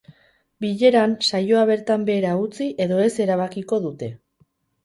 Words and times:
Bileran, 0.63 1.11
saioa 1.27 1.67
bertan 1.71 2.07
behera 2.09 2.31
utzi 2.47 2.71
edo 2.87 2.99
ez 3.07 3.11
erabakiko 3.27 3.81
dute. 3.89 4.11